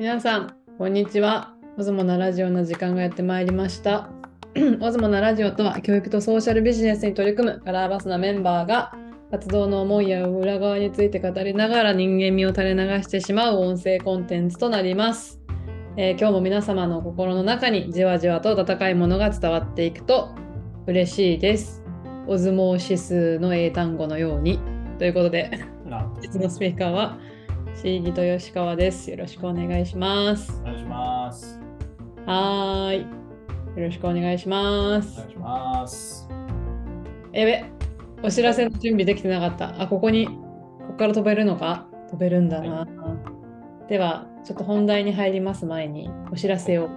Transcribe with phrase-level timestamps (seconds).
[0.00, 1.52] 皆さん、こんにちは。
[1.76, 4.08] オズモナラジオの時間がやってまいりました。
[4.80, 8.94] オズモナラジオとは、教育とソーシャルビジネスに取り組むカラーバスなメンバーが、
[9.30, 15.38] 活動の思いや裏側について語りながら人間味を垂れ流してしまう音声コンテンツとなります。
[15.98, 20.30] えー今日も皆様の心の中にじわじわと温かいものが伝わっていくと
[20.86, 21.84] 嬉しいです。
[22.26, 24.60] オズモー指数の英単語のように。
[24.98, 25.50] ということで、
[25.84, 27.18] な本日のスピーカーは、
[27.82, 29.10] シーギと吉川です。
[29.10, 30.64] よろしくお願いしますお。
[30.64, 31.58] 願いします。
[32.26, 33.00] はーい。
[33.00, 33.06] よ
[33.86, 35.28] ろしくお願いしますお願。
[35.30, 36.28] いします。
[37.32, 37.64] えべ、
[38.22, 39.80] お知らせの準備できてなかった。
[39.80, 40.32] あ、ここに、こ
[40.88, 41.86] こから飛べるのか？
[42.10, 42.86] 飛べるんだな。
[43.88, 46.90] では、ちょっと本題に入ります前に、お知らせを。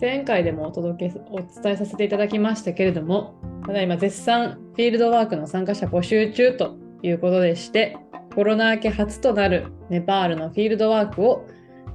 [0.00, 3.34] 前回でもお届け、お伝えさせていただきましたけれども、
[3.66, 7.96] ただいま絶賛フィールドワークの参加者募集中ということでして、
[8.34, 11.46] コロナ明け初となるネパールのフィールドワークを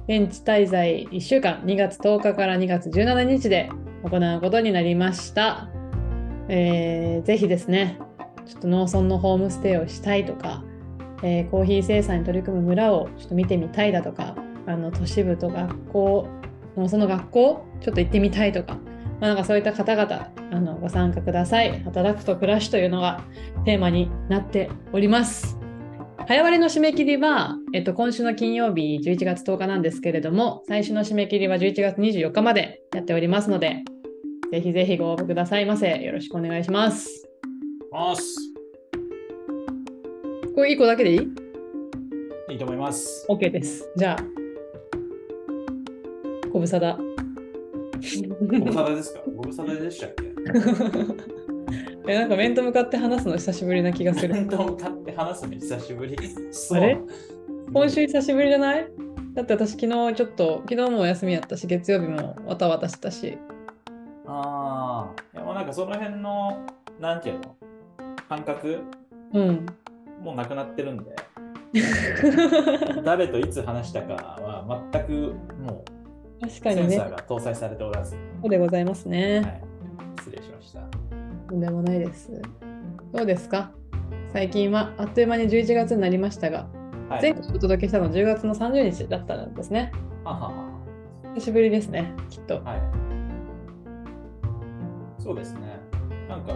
[0.06, 3.70] 現地滞在1週間、2月10日から2月17日で
[4.02, 5.70] 行うことになりました。
[6.48, 7.98] えーぜひですね、
[8.44, 10.62] ちょっと農村のホームステイをしたいとか、
[11.22, 14.34] えーコーヒー生産に取り組む村をちょっと見てみたいだとか、
[14.66, 16.28] あの都市部と学校、
[16.76, 18.74] 農村の学校、ちょっと行ってみたいとか、
[19.20, 21.82] まあ、なんかそういった方々あのご参加ください。
[21.84, 23.24] 働くと暮らしというのが
[23.64, 25.63] テーマになっております。
[26.26, 33.82] 早割の締め切りは、えっと、今週の金曜日11月10日なんですけれども、最初の締め切りは11月24日までやっておりますので、
[34.50, 36.02] ぜひぜひご応募くださいませ。
[36.02, 37.28] よろしくお願いします。
[37.92, 38.36] ます。
[40.54, 42.52] これ1個だけでいい？
[42.52, 43.26] いいと思います。
[43.28, 43.90] ?OK です。
[43.96, 44.18] じゃあ、
[46.50, 46.96] ご無沙汰。
[48.48, 49.20] ご無沙汰ですか？
[49.36, 50.24] ご無沙汰でしたっけ？
[52.06, 54.34] えなんか面と向かって話すの久しぶりな気がする。
[54.34, 56.16] 面と向かって話すの久しぶり。
[56.72, 56.98] あれ？
[57.72, 58.86] 今週久しぶりじゃない？
[59.34, 63.38] だって私昨日ちょっと、昨日もお休みやったし、月曜日もわたわたしたし。
[64.26, 65.22] ああ。
[65.34, 66.66] いやもうなんかその辺の、
[67.00, 67.56] なんていうの？
[68.28, 68.80] 感覚？
[69.32, 69.66] うん。
[70.22, 71.14] もうなくなってるんで、
[73.04, 75.84] 誰といつ話したかは全くも
[76.40, 79.40] う確かにねセンサー、が搭載されておらず、そうでございますね。
[79.40, 79.62] はい。
[81.54, 82.42] とんでもないです。
[83.12, 83.70] どうですか？
[84.32, 86.66] 最近はあっという間に11月になりましたが、
[87.08, 87.22] はい。
[87.22, 89.92] 前回お届けしたの10月の30日だったんですね。
[90.24, 90.64] ははは
[91.36, 92.60] 久しぶりですね、きっと。
[92.64, 92.82] はい。
[95.22, 95.60] そうですね。
[96.28, 96.54] なんか、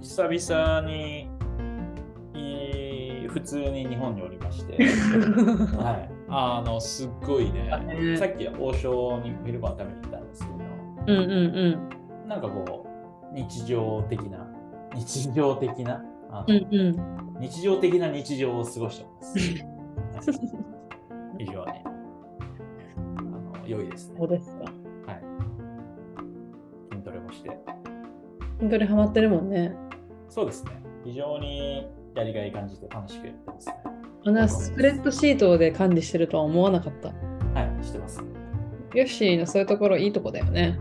[0.00, 1.28] 久々に、
[3.28, 4.76] 普通に日本におりまして、
[5.78, 6.10] はい。
[6.28, 10.56] あの、すっごいね、ねさっき王将に昼ご飯食べに行ったんですけど、
[11.06, 11.30] うんうん
[12.22, 12.28] うん。
[12.28, 12.91] なんかこう、
[13.34, 14.46] 日常的な、
[14.94, 17.40] 日常的な、あのうんうん。
[17.40, 19.38] 日常的な日常を過ごしてます。
[19.38, 19.72] はい
[21.38, 21.72] 非常に、
[23.16, 24.28] あの、良いですねそう。
[24.28, 24.64] ですか。
[24.64, 24.68] は
[25.14, 25.22] い。
[26.92, 27.58] 筋トレもして。
[28.58, 29.74] 筋トレハマってるもんね。
[30.28, 30.70] そうですね。
[31.04, 33.74] 非常にやりがい感じて楽しくやってますね。
[34.24, 37.08] あんなスプレッドシートで管理してるとは思わなかった。
[37.08, 37.14] は
[37.80, 38.22] い、してます。
[38.94, 40.78] ヨッシーのそういうところいいとこだよね。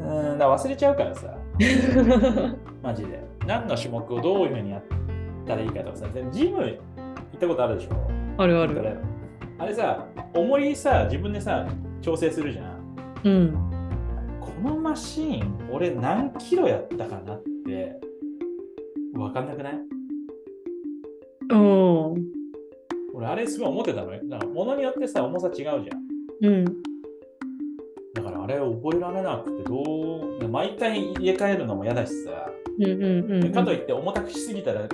[0.00, 1.36] うーん、だから忘れちゃうからさ、
[2.82, 3.22] マジで。
[3.46, 4.82] 何の種目をどういうふうにやっ
[5.46, 6.78] たらいいかとかさ、ジム行っ
[7.38, 7.96] たことあるでしょ？
[8.38, 8.98] あるある。
[9.58, 11.66] あれさ、重りさ、自分でさ、
[12.00, 12.80] 調整するじゃん。
[13.24, 13.52] うん。
[14.40, 18.00] このマシーン、俺何キロやったかなって、
[19.14, 19.74] わかんなくない？
[21.52, 22.22] おー
[23.14, 24.20] 俺、あれすごい思ってたのよ。
[24.24, 25.84] だから、物によってさ、重さ違うじゃん。
[26.42, 26.64] うん。
[28.42, 29.80] あれ覚えられなくてど
[30.40, 33.52] う毎回入れ替えるのも嫌だしさ、うんうんうんうん。
[33.52, 34.88] かといって重たくしすぎたら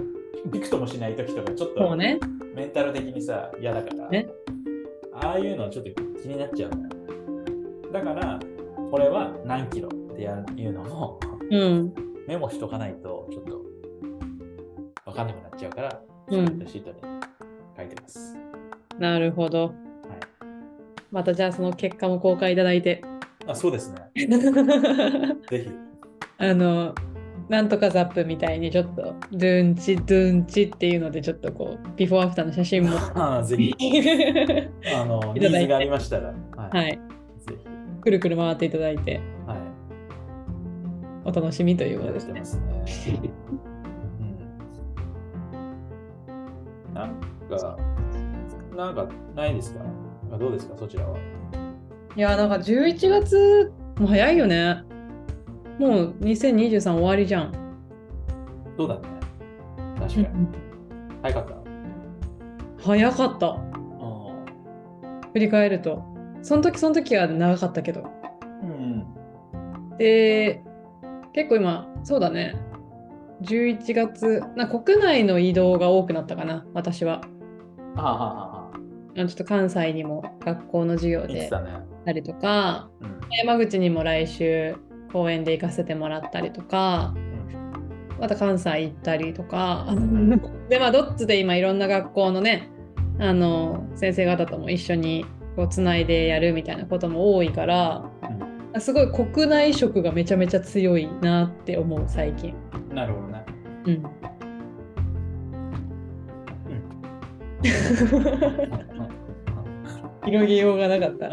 [0.46, 1.96] びくともしない時とかちょっと。
[1.96, 2.18] メ
[2.66, 4.28] ンタル的にさ嫌だから、ね
[5.20, 8.38] ああいうのちょっと気になっちゃうだから
[8.90, 11.18] これは何キロってやるいうのも
[11.50, 11.94] うん。
[12.26, 13.62] メモしとかないとちょっと
[15.06, 16.00] 分かんなくなっちゃうから
[16.30, 17.00] うんシートに
[17.76, 18.36] 書いてます、
[18.98, 19.72] なるほど。
[21.10, 23.02] またじゃあその結果も公開いただいて。
[23.48, 23.98] あそうですね
[25.50, 25.70] ぜひ
[26.38, 26.94] あの、
[27.48, 32.90] なんとかザップみたいにちょっと、ドゥンチ、ドゥンチっていうので、ちょっとこう、ビフォーアフターの写真も。
[33.16, 33.74] あぜひ
[34.94, 36.90] あのニーズがありましたら、はいはい。
[36.92, 37.66] ぜひ
[38.02, 39.58] くるくる回っていただいて、はい
[41.24, 42.40] お楽しみということですね。
[42.44, 42.62] すね。
[46.88, 47.10] うん、なん
[47.50, 47.76] か、
[48.76, 49.80] なんかないですか？
[50.38, 50.76] どうですか？
[50.78, 51.16] そちらは。
[52.16, 54.82] いや、なんか11月も早いよね。
[55.78, 57.52] もう2023終わりじゃん。
[58.76, 59.00] どうだね
[60.00, 60.28] 確かに。
[61.22, 61.54] 早かった。
[62.84, 63.46] 早かった。
[63.46, 63.68] うん
[65.32, 66.02] 振り返ると。
[66.42, 68.04] その時その時は長かったけど。
[68.62, 69.06] うん。
[69.98, 70.62] で、
[71.32, 72.56] 結構今、そうだね。
[73.42, 77.20] 11月、な国内の移動が多くなったかな、私は。
[77.96, 78.57] あは
[79.26, 81.50] ちょっと関西にも学校の授業で言って
[82.04, 83.18] たりとか、うん。
[83.38, 84.76] 山口にも来週
[85.12, 87.14] 公園で行かせてもらったりとか、
[88.20, 89.86] また関西行ったりとか、
[90.68, 92.70] でまあどっちで今いろんな学校のね
[93.18, 95.24] あの先生方とも一緒に
[95.56, 98.04] こうつないでやるみたいなことも多いから
[98.80, 102.54] すごい国内色がめちゃめちゃ強いなって思う最近。
[102.90, 102.94] うん。
[102.94, 103.44] なるほどね。
[103.86, 104.02] うん、
[110.24, 111.28] 広げようがなかった。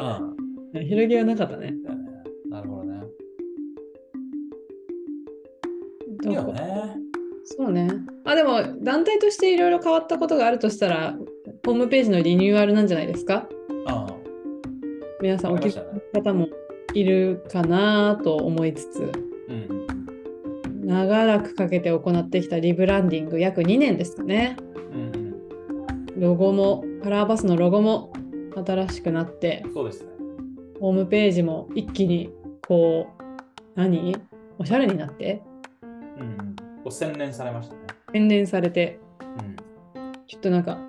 [0.73, 0.85] うん。
[0.85, 1.73] 広げようがなかったね。
[2.49, 3.01] なるほどね。
[6.25, 6.95] いいよね。
[7.45, 7.87] そうね。
[8.25, 11.15] あでも団体としていろいろ変わったことがあるとしたら
[11.65, 13.47] ホームページのリニューアルなんじゃないですか？
[13.69, 14.07] うん。
[15.21, 15.83] 皆さんお気きの
[16.13, 16.47] 方も
[16.93, 19.11] いるかなと思いつつ
[19.49, 19.85] うん。
[20.87, 24.57] 長らくかけて行ってきたリブランディング約2年ですかね
[24.93, 26.21] うん。
[26.21, 28.11] ロゴもカラーバスのロゴも
[28.63, 30.11] 新しくなってそうですね。
[30.79, 32.29] ホームページも一気に
[32.67, 33.23] こう
[33.75, 34.15] 何？
[34.57, 35.41] おしゃれになって？
[36.17, 36.55] うん。
[36.83, 37.81] こう洗練されましたね。
[38.13, 38.99] 洗練されて
[39.39, 39.55] うん。
[40.27, 40.79] ちょっとなんか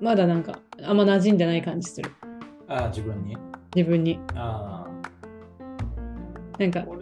[0.00, 2.10] まだなんかあんま馴染んでない感じする
[2.68, 3.36] ああ、自分に？
[3.74, 4.86] 自分にあ
[6.58, 6.80] なんか。
[6.80, 7.00] うん。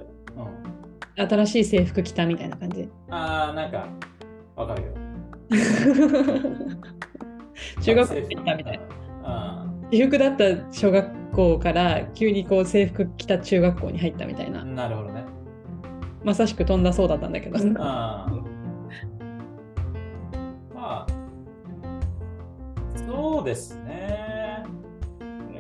[1.29, 3.89] 新しい制服着たみたいな感じああ、なんか、
[4.55, 4.95] わかるよ。
[7.83, 9.08] 中学校行ったみたいなな。
[9.91, 14.75] 私服だった小学校から急にこう制服着た中学校に入ったみたいなうん。
[14.75, 15.25] なるほどね。
[16.25, 18.31] まさしく飛んだそうだったんだけどああ。
[20.75, 21.07] まあ、
[23.07, 24.65] そうですね。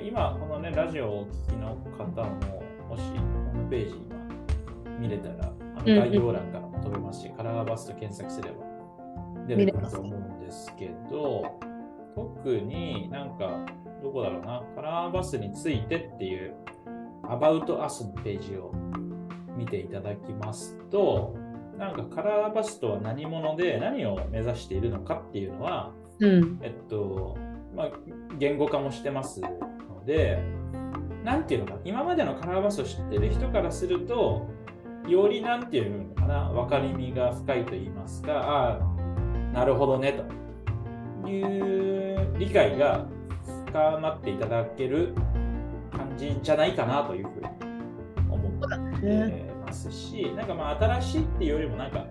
[0.03, 8.57] 今、このね、ラジオをお聞きの方も、もしホームページ今見れたら、あのうんうん概要欄からも飛べますし、カラーバスと検索すれば
[9.47, 11.59] 出てくると思うんですけど、
[12.15, 13.65] 特になんか、
[14.03, 16.55] どこだろうな、カラーバスについてっていう、
[17.25, 18.73] About Us のページを
[19.56, 21.37] 見ていただきますと、
[21.77, 26.59] なんかカラーバスとは何者で何を目指しているのかっていうのは、うん。
[26.62, 27.37] えっと、
[27.75, 27.91] まあ、
[28.39, 30.43] 言語化もしてますので、
[31.25, 34.49] なんていうのか、今までのカラーバスを知ってる人からすると、
[35.06, 40.21] よりなんていうのかな、分かりみが深いと言いますか、ああ、なるほどね、
[41.23, 43.06] という理解が
[43.69, 45.15] 深まっていただける
[45.93, 47.47] 感じじゃないかなというふうに
[48.31, 52.06] 思ってねますし、なんかまあ新しいっていうよりもなんか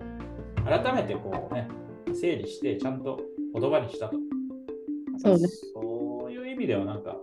[0.64, 1.68] 改めてこうね
[2.14, 3.20] 整理してちゃんと
[3.54, 4.16] 言葉にしたと。
[5.18, 7.16] そうねそういう意味ではなんか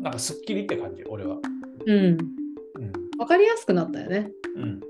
[0.00, 1.36] なんかすっきりって感じ、俺は。
[1.86, 2.92] うんうん。
[3.18, 4.80] 分かりやすくなったよねうん。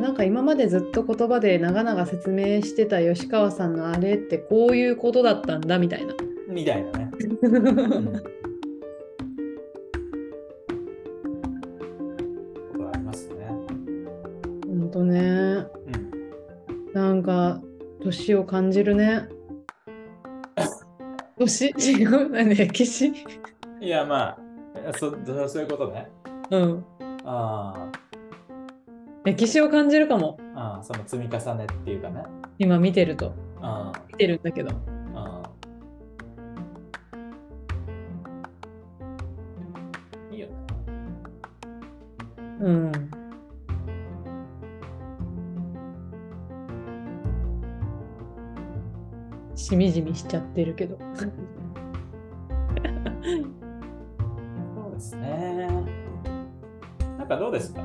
[0.00, 6.14] あなんか今までずっと言葉で長々説明してた吉川さんのあれってこういうことだったんだみたいな
[6.48, 7.10] みたいなね。
[7.42, 7.48] う
[8.00, 8.06] ん。
[8.06, 8.20] こ
[12.72, 13.46] とがありますね。
[14.66, 15.68] ほんとねうん。
[16.94, 17.60] なんか
[18.02, 19.28] 年を感じるね
[21.38, 23.12] 年違う何歴史？
[23.80, 24.38] いや、ま
[24.86, 26.10] あ、そそそういうことね。
[26.50, 26.84] うん
[27.24, 27.90] あ
[29.24, 30.38] 歴史を感じるかも。
[30.82, 32.22] その積み重ねっていうかね。
[32.58, 33.34] 今見てると。
[33.60, 34.70] あ見てるんだけど。
[40.30, 40.46] いいよ。
[40.48, 40.54] ね。
[42.60, 43.10] うん。
[49.54, 50.98] しみじみしちゃってるけど。
[51.14, 51.24] そ
[54.88, 55.68] うですね。
[57.18, 57.82] なんかどうですか？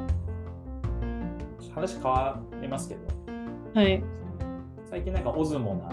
[1.75, 3.01] 話変わりますけど、
[3.73, 4.01] はい
[4.89, 5.91] 最近なんかオズモな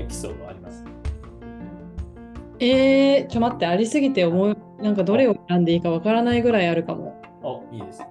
[0.00, 0.84] エピソードあります？
[2.60, 8.08] えー、ちょ待ってありすぎて思うなんかどれを選んでいいかわからないぐらいあるかもお、いいですね。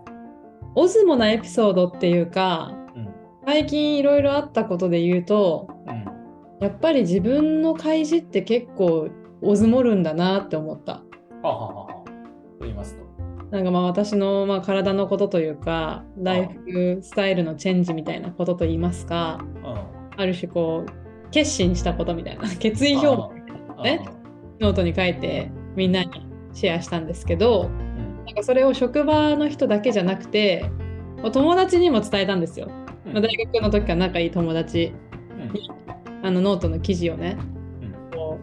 [0.75, 3.10] オズモなエピソードっていうかうん。
[3.45, 6.05] 最近いろいろあったことで言うとうん。
[6.60, 9.10] やっぱり自分の開示って結構
[9.41, 11.01] オズモるんだなって思ったは
[11.43, 12.12] あ、はあはあはあ、と
[12.62, 13.02] 言いますと？
[13.53, 20.19] なんかまあ私のまあ体のことというかライフスタイルのチェンジみたいなことと言いますかうん。
[20.19, 23.36] ある種こう決心したことみたいな 決意表
[23.77, 24.05] 明ね
[24.60, 26.10] ノートに書いてみんなに
[26.51, 28.25] シェアしたんですけどうん。
[28.25, 30.65] なんかそれを職場の人だけじゃなくて
[31.31, 32.69] 友達にも伝えたんですよ。
[33.05, 34.93] うんまあ大学の時から仲いい友達
[35.29, 37.38] うんあのノートの記事をね
[37.83, 38.39] うんこ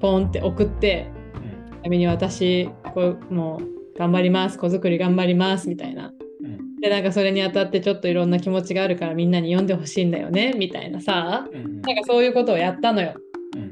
[0.00, 4.56] ポンって送ってうんちなみに私こうもう頑張ります。
[4.58, 5.68] 子作り頑張ります。
[5.68, 6.10] みたいな。
[6.42, 6.80] うん。
[6.80, 10.54] でなんかそれにあたってちょっといろんな気持ちがあるからみんなに読んでほしいんだよね。
[10.56, 11.46] みたいなさ。
[11.52, 13.12] うんなんかそういうことをやったのよ。
[13.56, 13.70] うん。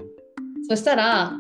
[0.68, 1.32] そしたら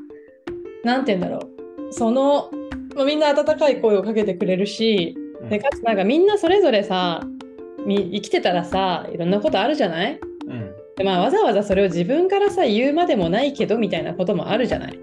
[0.84, 1.46] なんて言うんだろ
[1.88, 1.92] う。
[1.92, 2.50] その、
[2.96, 5.48] まあ、みんな温かい声をかけてくれるしうん。
[5.50, 7.22] でかつなんかみんなそれぞれさ
[7.84, 10.18] み生きてたらさいろんなことあるじゃない？
[10.46, 10.72] うん。
[10.96, 14.98] でまあ、わざわざそれを自分からさ言うまでもないけどみたいなこともあるじゃない？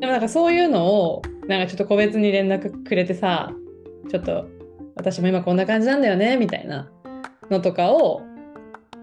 [0.00, 3.52] でもなんかそういうのをなんかちょっと個別に連絡くれてさ
[4.08, 4.46] ちょっと
[4.94, 6.88] 私も今こんな感じなんだよねみたいな
[7.50, 8.22] のとかを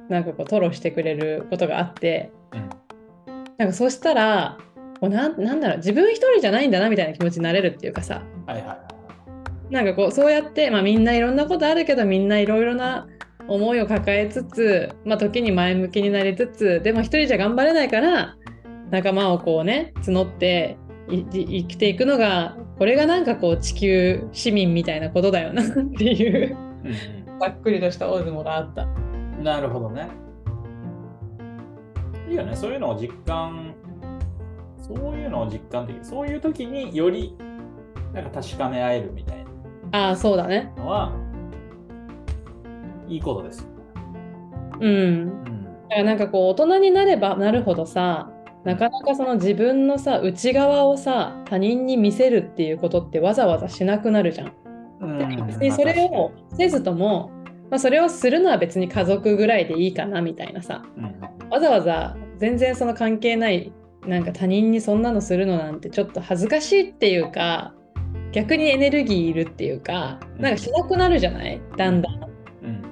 [0.07, 2.69] なんかこう吐露してくれることがあってうん。
[3.57, 4.57] なんかそしたら
[5.01, 8.23] こうなんなんだろう自分一人じゃないんだなみたいな気持ちになれるっていうかさ。
[8.45, 9.73] はいはいはい。
[9.73, 13.07] なんかこうそうやって、まあ、みんないろんなことあるけどみんないろいろな
[13.49, 18.37] 思いを抱えつつ、まあ、時に前向きになりつつでも一人じゃ頑張れないから
[18.91, 20.77] 仲間をこうね募って
[21.09, 25.65] 生きていくのがこれがなんかこう地球市民みたいなことだよなっ
[25.97, 26.57] ていう。
[26.83, 28.83] うんざっくりとした大相撲があった。
[28.83, 28.87] う
[29.41, 30.09] んなるほどね。
[32.27, 32.55] いいよね。
[32.55, 33.75] そういうのを実感
[34.79, 37.35] そういうのを実感できるそういう時により
[38.13, 39.45] なんか確かめ合えるみたい
[39.91, 40.71] ああそうだね。
[40.77, 41.11] なのは
[43.07, 43.69] いいことですよね。
[44.79, 44.91] うん。
[44.91, 45.63] うん。
[45.63, 48.31] だからなんかこう大人になればなるほどさ
[48.67, 54.53] なかなかその自分のさ内側をさ他人に見せるっていうことってわざわざしなくなるじゃん。
[55.01, 55.47] うん。
[55.47, 57.31] 別にそれをせずとも、
[57.69, 60.83] まあ、それをするのは別に家族ぐらいでいいかなみたいなさ。
[60.97, 61.15] うん
[61.49, 63.71] わざわざ全然その関係ない
[64.05, 67.73] なんか他人にそんなのするのなんてちょっと恥ずかしいっていうか
[68.33, 71.61] 逆にエネルギーいるっていうかなんかしなくなるじゃない？
[71.77, 72.13] だんだん。
[72.15, 72.83] うん。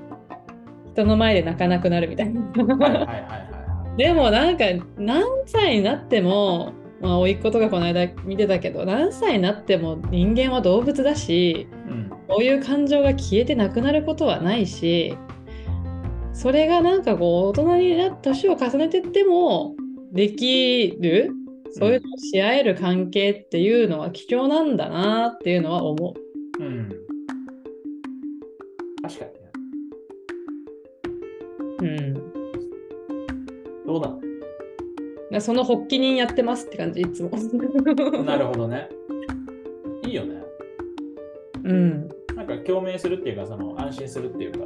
[0.94, 2.42] 人の前で泣かなくなるみたいな。
[2.42, 3.55] はいはいはいは
[3.98, 4.66] でもなんか
[4.98, 15.16] 何歳になってもまあ甥っ子とかこの間見てたけど何歳になっても人間は動物だしいうんこういう感情が消えてなくなることはないし
[16.34, 19.76] それがなんかこう大人にな年を重ねてっても
[20.12, 21.32] できる
[21.72, 26.25] そういうのをし合える関係っていうのは貴重なんだなっていうのは思う。
[35.42, 37.30] その発起人やってますって感じいつも。
[38.24, 38.90] なるほどね。
[40.06, 40.44] いいよね。
[41.64, 44.60] うん、なんか共鳴するっていうかその安心するっていうか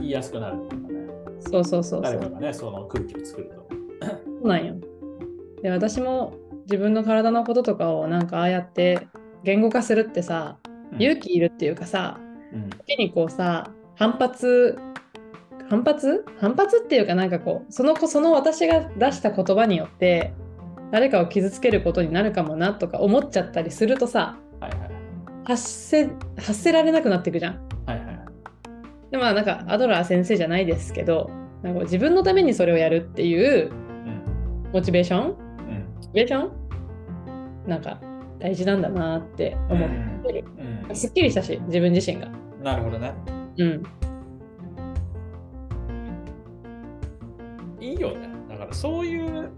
[0.00, 1.06] 言いやすくなるっていうかね。
[1.40, 2.20] そうそうそうそ誰う。
[2.20, 3.54] かがねその空気を作ると。
[3.60, 4.74] そうなんよ。
[5.62, 9.06] で私も自分の体のこととかをなんかああやって
[9.44, 10.58] 言語化するってさ
[10.98, 12.18] 勇気いるっていうかさ
[12.52, 12.70] うん。
[12.70, 14.78] 時にこうさ反発
[15.68, 16.24] 反発？
[16.40, 20.34] 反発っていうかなんかこうその子その私が出した言葉によって
[20.90, 24.90] 誰かを傷つけることになるかもなとか思っちゃったりするとさはいはい
[25.44, 27.68] 発せ発せられなくなっていくじゃん。
[27.86, 28.16] はいはいはい。
[29.10, 31.30] でまあなんかアドラー先生じゃないですけど
[31.62, 34.70] なんか自分のためにそれをやるっていううん。
[34.72, 35.26] モチベーション？
[35.26, 35.34] うん。
[35.94, 36.52] モチベーション？
[37.66, 38.00] なんか
[38.38, 39.88] 大事なんだなって思っ
[40.24, 40.32] て。
[40.32, 40.44] る。
[40.88, 40.96] うん。
[40.96, 42.28] すっきりしたし自分自身が。
[42.62, 43.12] なるほどね。
[43.58, 43.82] うん。
[47.82, 49.50] いいよねだからそういう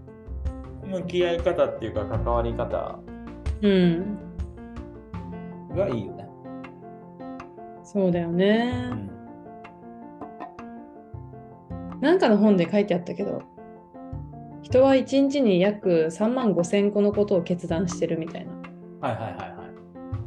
[0.85, 2.99] 向き合い方っていうか関わり方
[3.61, 4.17] うん。
[5.75, 6.27] がいいよね
[7.83, 8.95] そうだよねう。
[8.95, 9.09] ん
[12.01, 13.41] なんかの本で書いてあったけど、
[14.61, 18.51] 人は1日に約3万5千個のことを決断してるみたいな。
[19.07, 19.49] はいはいはいはい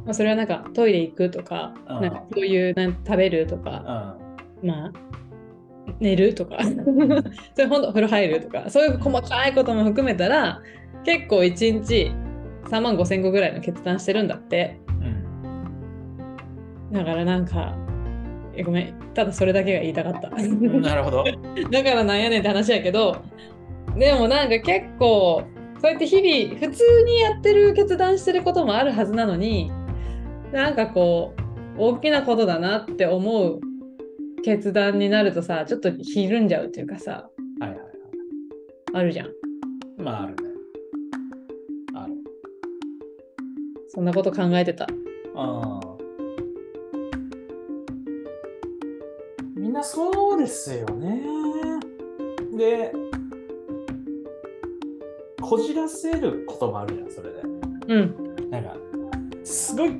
[0.05, 4.17] まあ、それはなんかトイレ行くとか、うんなんかそういうなん食べるとか、
[4.63, 4.93] まあ、
[5.99, 10.61] 寝るとか、それほんと風呂入るとか、そういう細かいことも含めたら、
[11.03, 12.11] 結構1日
[12.69, 14.79] 3万5千個ぐらいの決断してるんだって。
[14.87, 15.19] うん
[16.91, 17.77] だからなんか、
[18.55, 20.29] えごめん、ただそれだけが言いたかった。
[20.35, 21.23] うんなるほど。
[21.69, 23.17] だからなんやねんって話やけど、
[23.97, 25.43] でもなんか結構、
[25.79, 29.71] そうやって日々、普通にやってる決断してることもあるはずなのに、
[30.51, 31.41] なんかこう、
[31.77, 33.61] 大きなことだなって思う
[34.43, 37.29] 決断になるとさ、ちょっとひるんじゃうっていうかさ、
[37.59, 37.89] はいはいはい
[38.91, 39.29] あるじゃん。
[39.97, 40.49] まああるね
[41.93, 42.13] ある
[43.89, 44.87] そんなこと考えてた？
[45.35, 45.99] あー
[49.55, 51.21] みんなそうですよね。
[52.57, 52.91] で、
[55.39, 57.41] こじらせることもあるじゃん、それで。
[57.89, 58.75] うん、なんか、
[59.43, 59.91] すごい、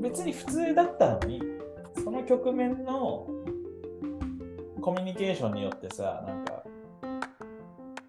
[0.00, 1.42] 別に普通だったのに、
[2.04, 3.26] その局面の
[4.88, 6.62] コミュニケーションによってさ、なんか、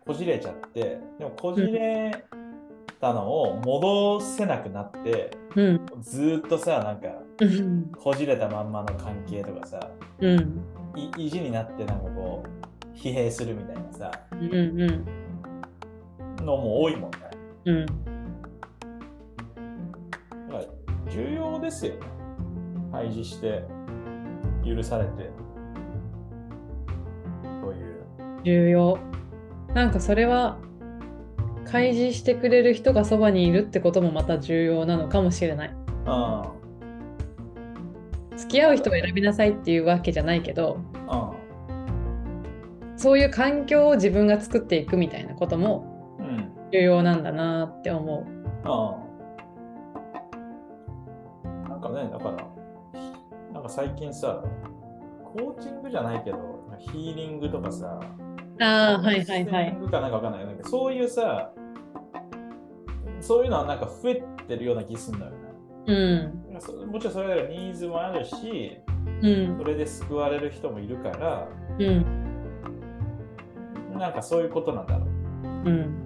[0.08, 2.24] こじれちゃって、でもこじれ
[3.02, 5.86] たのを戻せなくなって、うん。
[6.00, 7.10] ずーっとさ、なんか、
[7.42, 7.92] うん。
[7.92, 10.62] こじれたまんまの関係とかさ、うん。
[10.96, 14.82] い意地になってなんかこう、疲弊するみたいなさ、うん。
[14.82, 16.46] うん。
[16.46, 17.18] のも多いもんね。
[17.66, 17.86] うん。
[17.86, 18.00] だか
[20.54, 22.00] ら重要ですよね。
[22.94, 23.66] 廃示して、
[24.66, 25.39] 許されて。
[28.44, 28.98] 重要。
[29.74, 30.58] なんかそれは
[31.66, 35.70] 開示してくれる人がそばにいるってこともまた重要なのかもしれない。
[35.70, 36.44] うん。
[38.38, 40.80] 付き合う人を選びなさいっていうわけじゃないけど、
[41.10, 42.98] うん。
[42.98, 46.52] そういう環境を自分が作っていくみたいなこともうん。
[46.72, 48.26] 重要なんだなって思う。
[48.26, 48.26] う
[51.66, 51.70] ん。
[51.70, 52.48] なんかね、だから、
[53.54, 54.44] なんか最近さ、
[55.24, 56.38] コーチングじゃないけど、
[56.80, 58.00] ヒーリングとかさ、
[58.62, 61.54] ああ、はいはいはいなんかわかんないけど、そういうさ、
[63.22, 65.38] そういうのはなんか増えてるような気するんだよね。
[65.88, 65.94] う
[66.58, 66.60] ん。
[66.60, 68.80] そもちろんそれらニーズもあるし、
[69.22, 69.64] うんそ。
[69.64, 71.48] れで救われる人もいるから、
[71.80, 72.06] うん。
[73.98, 75.10] なんかそういうことなんだろう。
[75.70, 76.06] うん。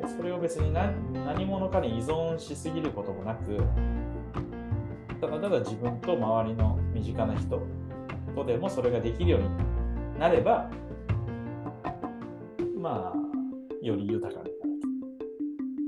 [0.00, 3.58] でそれを別に何何者かに依存しすぎることもなく、
[5.20, 7.62] ただただ自分と周りの身近な人
[8.44, 10.70] とでもそれができるようになれば、
[12.78, 14.60] まあ、より豊かになる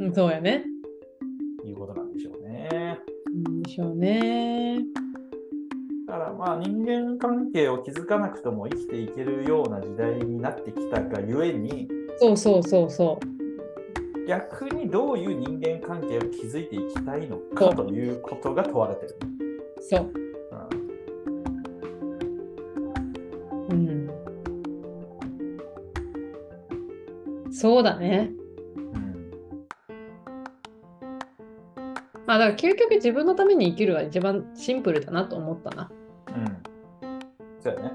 [0.01, 0.65] うんそうやね。
[1.61, 2.99] ということなんでしょうね。
[3.33, 4.79] なんでしょうね。
[6.07, 14.27] だからまあ人間関係を築かなくとも生きていけるような時代になってきたがゆえに、そうそうそうそう。
[14.27, 19.17] 逆にどういう人間関係を築いていきたいのかということが問われてる。
[19.81, 20.22] そう。
[27.63, 28.31] そうだね。
[28.77, 29.33] うん
[32.27, 35.91] まあだから究極自分のために生きるは一番シンプルだなと思ったな。
[36.29, 36.63] うん。
[37.61, 37.93] そうやね。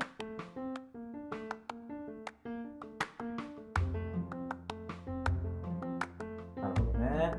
[6.55, 7.33] なるほどね。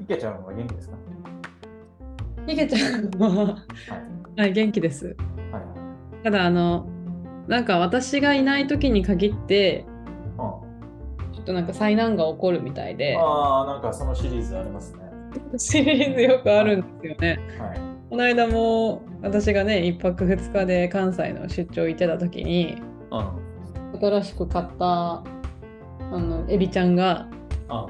[0.00, 0.96] 池ちゃんは元気ですか？
[2.46, 3.28] いけちゃんは、
[3.86, 3.96] は
[4.36, 4.40] い。
[4.40, 5.16] はい、元気です。
[5.50, 5.74] はいは
[6.20, 6.24] い。
[6.24, 6.86] ただあの、
[7.50, 9.84] なんか私がいない時に限って、
[10.38, 10.70] うん
[11.32, 15.00] ちょっとなんか災難が起こるみたいで、ああ、なんかそのシリーズありますね。
[15.56, 17.40] シリーズよくあるんですよね。
[17.58, 17.80] はい。
[18.10, 22.76] この間も私がね、1泊2日で関西の出張行ってた時に、
[23.10, 23.98] うん。
[23.98, 25.22] 新しく買ったあ
[26.10, 27.28] のエビちゃんが
[27.68, 27.86] あ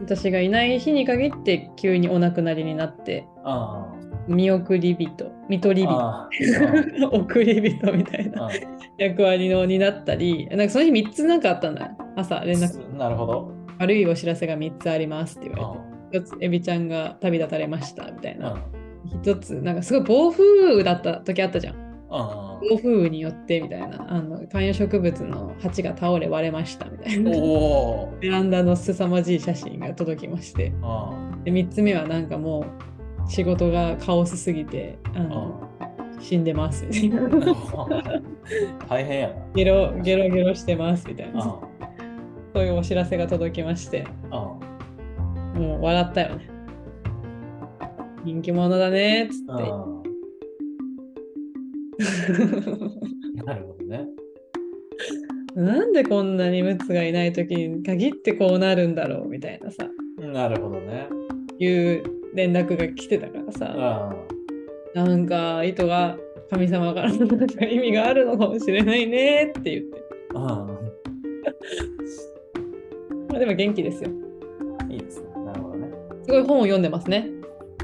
[0.00, 3.86] 私がいない日に限って急にお亡くなりになってあ。
[4.28, 5.92] 見送り人見取り人。
[5.98, 6.28] あ
[7.12, 8.46] 送り人みたいな。
[8.46, 8.50] あ。
[8.98, 10.46] 役割のになったり。
[10.50, 11.86] なんかその日3つなんかあったんだ。
[11.86, 12.96] よ朝連絡。
[12.96, 13.52] なるほど。
[13.78, 16.24] 悪いお知らせが3つありますって言わうれて。
[16.24, 18.40] 1つエビちゃんが旅立たれましたみたいん。
[18.40, 18.56] な
[19.22, 20.42] 1つなんかすごい暴風
[20.74, 21.74] 雨だった時あったじゃん。
[21.74, 21.80] うん。
[22.08, 24.06] 暴風雨によってみたいな。
[24.08, 27.30] あの観葉植物の鉢が倒れ割れましたみたいな。
[28.20, 30.72] ベランダの凄まじい写真が届きまして。
[30.82, 31.44] うん。
[31.44, 32.64] で3つ目はなんかもう
[33.28, 35.68] 仕事がカオスすぎてあの
[36.20, 36.86] 死んでます
[38.88, 41.44] 大変やゲロゲロゲロしてますみたいな。
[41.44, 41.60] な
[42.54, 44.30] そういうお知らせが届きましてうん。
[45.62, 46.48] もう笑ったよね
[48.24, 49.96] 人気者だねっつってうん。
[53.44, 54.06] なるほどね。
[55.54, 61.08] なんでこんなにムツがいない時に限ってこうなるんだろうみたいなさなるほどね。
[61.58, 62.02] いう
[62.36, 64.12] 連絡が来てたからさ
[64.94, 65.06] うん。
[65.06, 66.16] なんか意図が
[66.50, 67.26] 神様からの
[67.66, 69.98] 意味があるのかもしれないねって言って
[70.34, 70.38] う
[73.28, 74.92] まあでも元気ですよん。
[74.92, 75.26] いいですね。
[75.44, 75.90] なるほどね。
[76.24, 77.28] すごい本を読んでますね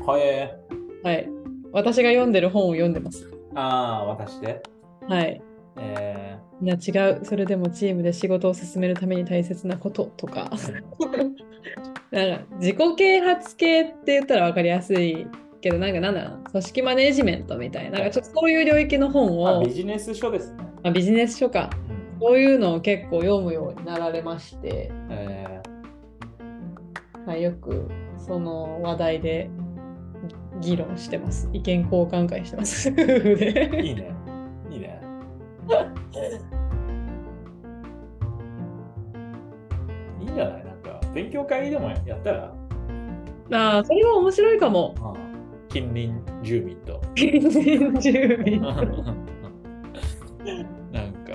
[0.06, 0.20] はい。
[0.22, 0.54] え
[1.02, 1.28] はい
[1.72, 4.62] 私が読んでる本を読んでますああ、私で？
[5.08, 5.42] はい
[5.78, 10.50] えいや違うそれでもチームで仕事を進めるために大切なこととか
[12.12, 15.26] なんか自己啓発系って言ったら分かりやすい
[15.62, 17.98] けどなんかなんだろうな組織マネジメントみたいな。
[17.98, 20.64] なんかちょっとそういう領域の本を、ビジネス書ですね。
[20.82, 21.70] まあ、ビジネス書か。
[21.88, 22.20] うん。
[22.20, 25.62] そういうのを結構読むようになられまして、え
[27.26, 29.50] はい、よくその話題で
[30.60, 31.48] 議論してます。
[31.52, 32.90] 意見交換会してます。
[32.92, 34.14] いいね。
[34.70, 35.00] いいね。
[41.14, 42.54] 勉強会でもやったら、
[43.52, 45.22] ああそれは面白いかもうん
[45.68, 47.00] 近隣住民と。
[47.14, 48.60] 近隣住民。
[50.92, 51.32] なんか、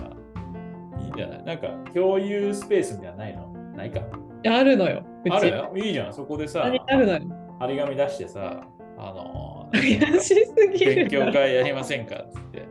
[0.99, 1.43] いいんじゃない？
[1.43, 3.53] なんか、共有スペースみたいなのないの？
[3.77, 4.01] ないか。
[4.45, 5.03] あるのよ。
[5.29, 7.19] あるいいじゃん、そこでさ、何あるのよ。
[7.59, 8.61] 張り紙出してさ、
[8.99, 9.81] あの怪
[10.21, 12.15] しすぎ勉る強会やりませんか？
[12.15, 12.67] っつって。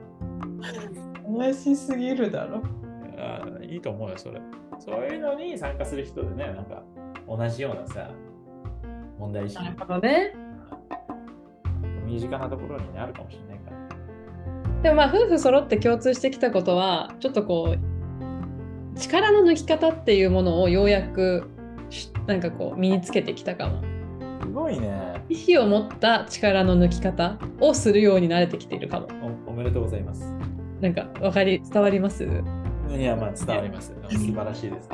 [1.39, 2.63] 怪しすぎるだろ。
[3.19, 4.41] あいいと思うよ、それ。
[4.79, 6.83] そういうのに参加する人でね、なんか、
[7.29, 8.11] 同じようなさ、
[9.19, 10.35] 問題意識なるほどね。
[12.05, 13.77] 身近なところに、ね、あるかもしれないから。
[14.83, 21.51] でもまあ夫婦揃って共通してきたことはちょっとこう力の抜き方っていうものをようやく
[21.91, 23.83] しなんかこう身につけてきたかも。
[24.41, 25.25] すごいね。
[25.29, 29.09] 意志を持った力の抜き方をするように慣れてきているかも。
[29.47, 30.33] おおめでとうございます。
[30.81, 32.29] なんかわかり伝わります？
[32.95, 33.93] いや、まあ伝わります。
[34.09, 34.89] 素晴らしいです。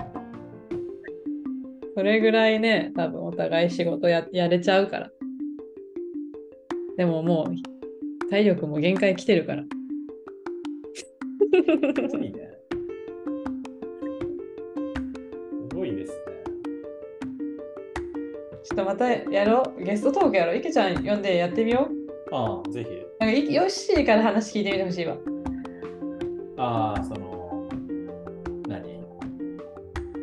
[1.94, 5.10] それぐらいね多分お互い仕事ややれちゃうから。
[6.96, 9.64] でももう体力も限界来てるから。
[11.52, 12.50] すごいね。
[15.70, 16.16] すごいですね。
[18.64, 19.84] ちょっとまたやろう。
[19.84, 20.56] ゲストトークやろう。
[20.56, 22.34] 池ちゃん呼んでやってみよう。
[22.34, 22.88] ああ、ぜひ。
[23.20, 25.16] なんかいヨッシーから話聞いてみてほしいわ。
[26.56, 27.21] ああ、その、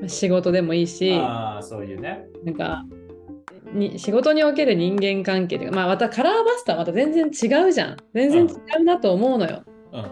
[0.10, 2.26] 仕事でもいいし、ああ、そういうね。
[2.44, 2.86] なんか
[3.74, 7.98] に仕事における人間関係というか、まあ、またカラーバスターまた全然違うじゃん。
[8.14, 9.64] 全然違うなと思うのよ。
[9.94, 10.06] うん。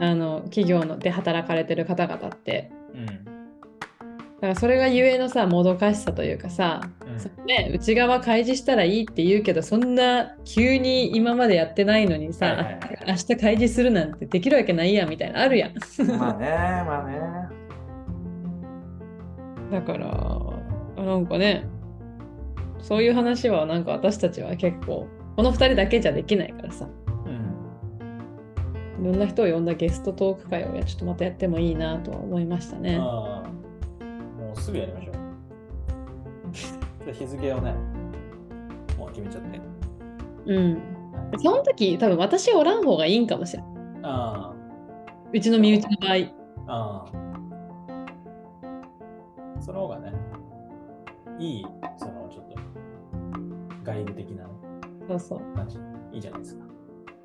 [0.00, 2.70] あの企業ので働かれてる方々って。
[2.94, 3.06] うん。
[3.06, 12.78] だからそれがゆえのさもどかしさというかさ、うんそね、内側開示したらいいって言うけどそんな急に今までやってないのにさ、はいはいはい
[13.08, 15.74] 明日開示するなんてできるわけないやんみたいなあるやん。
[16.18, 16.46] まあね、
[16.86, 17.57] まあね。
[19.70, 21.66] だからなんかね
[22.80, 26.88] そういう話はなんか私たちは結構この2人だけじゃできないからさ
[27.26, 27.30] う
[29.00, 29.04] ん。
[29.04, 32.96] いろんな人を呼んだゲストトーク会をちょっとまたやってもいいなとは思いましたね。
[33.00, 33.48] ああ、
[34.40, 35.12] もうすぐやりましょ
[37.08, 37.12] う。
[37.12, 37.74] 日付をね、
[38.98, 39.60] もう決めちゃって。
[40.46, 40.82] うん。
[41.38, 43.66] その時多分私おらん方がいいんかもしれん。
[44.02, 44.52] あ
[45.32, 46.12] うちの身内の場合。
[46.66, 47.27] あ、ああ。
[49.60, 50.12] その方がね、
[51.38, 51.66] いい、
[51.96, 52.56] そのちょっと、
[53.84, 54.50] 外部的なね
[55.08, 55.56] そうそう。
[55.56, 55.78] 感じ、
[56.12, 56.64] いいじゃないですか。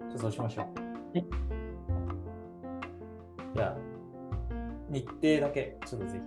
[0.09, 0.65] じゃあそうしましょう。
[0.65, 0.71] は
[1.15, 1.25] い。
[3.55, 3.77] じゃあ、
[4.89, 6.21] 日程だけ、ちょっとぜ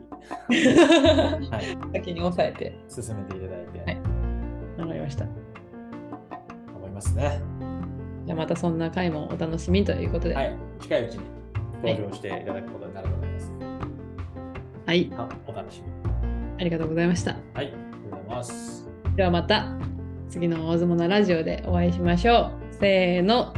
[0.50, 0.52] ひ、
[1.50, 2.78] はい、先に押さえて。
[2.88, 4.16] 進めていただいて、はい
[4.78, 5.24] わかりました。
[6.74, 7.40] 思いますね。
[8.26, 10.34] じゃあまたそんな回もお楽しみということで。
[10.34, 11.24] はい、近いうちに
[11.82, 13.15] 登場していただくことになると思います。
[14.86, 15.10] はい。
[15.16, 16.16] あお楽しみに。
[16.60, 17.32] ありがとうございました。
[17.32, 18.88] はい、ありがとうございます。
[19.16, 19.72] ではまた
[20.28, 22.74] 次の大相撲のラジオでお会いしましょう。
[22.78, 23.52] せーの。